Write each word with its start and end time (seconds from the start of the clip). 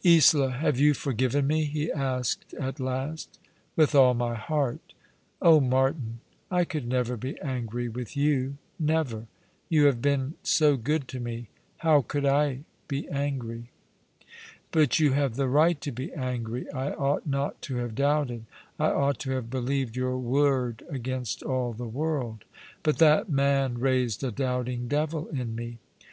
"Isola, 0.04 0.50
have 0.50 0.80
you 0.80 0.94
forgiven 0.94 1.46
me?" 1.46 1.62
he 1.64 1.92
asked 1.92 2.54
at 2.54 2.80
last." 2.80 3.38
With 3.76 3.94
all 3.94 4.14
my 4.14 4.34
heart. 4.34 4.94
Oh, 5.40 5.60
Martin, 5.60 6.18
I 6.50 6.64
could 6.64 6.88
never 6.88 7.16
be 7.16 7.38
angry 7.38 7.88
with 7.88 8.16
you— 8.16 8.56
never. 8.96 9.28
You 9.68 9.84
have 9.84 10.02
been 10.02 10.34
so 10.42 10.76
good 10.76 11.06
to 11.06 11.20
me. 11.20 11.50
How 11.76 12.02
could 12.02 12.26
I 12.26 12.64
be 12.88 13.08
angry?'* 13.10 13.70
"But 14.72 14.98
you 14.98 15.12
have 15.12 15.36
the 15.36 15.46
right 15.48 15.80
to 15.82 15.92
be 15.92 16.12
angry. 16.14 16.68
I 16.72 16.90
ought 16.90 17.24
not 17.24 17.62
to 17.70 17.76
have 17.76 17.94
doubted. 17.94 18.44
I 18.80 18.86
ought 18.88 19.20
to 19.20 19.30
have 19.36 19.50
believed 19.50 19.94
your 19.94 20.18
word 20.18 20.84
against 20.90 21.44
all 21.44 21.72
the 21.72 21.86
world; 21.86 22.42
but 22.82 22.98
that 22.98 23.28
man 23.30 23.78
raised 23.78 24.24
a 24.24 24.32
doubting 24.32 24.88
devil 24.88 25.28
in 25.28 25.54
me. 25.54 25.78